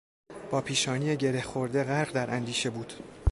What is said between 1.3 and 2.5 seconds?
خورده غرق در